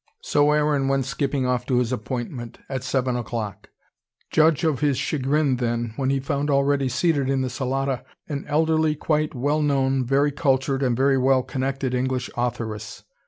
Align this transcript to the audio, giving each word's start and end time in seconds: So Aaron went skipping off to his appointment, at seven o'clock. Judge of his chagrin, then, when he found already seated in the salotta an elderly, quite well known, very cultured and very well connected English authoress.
So 0.23 0.49
Aaron 0.49 0.87
went 0.87 1.05
skipping 1.05 1.45
off 1.45 1.67
to 1.67 1.77
his 1.77 1.91
appointment, 1.91 2.57
at 2.67 2.83
seven 2.83 3.15
o'clock. 3.15 3.69
Judge 4.31 4.63
of 4.63 4.79
his 4.79 4.97
chagrin, 4.97 5.57
then, 5.57 5.93
when 5.95 6.09
he 6.09 6.19
found 6.19 6.49
already 6.49 6.89
seated 6.89 7.29
in 7.29 7.41
the 7.41 7.51
salotta 7.51 8.03
an 8.27 8.43
elderly, 8.47 8.95
quite 8.95 9.35
well 9.35 9.61
known, 9.61 10.03
very 10.03 10.31
cultured 10.31 10.81
and 10.81 10.97
very 10.97 11.19
well 11.19 11.43
connected 11.43 11.93
English 11.93 12.31
authoress. 12.35 13.03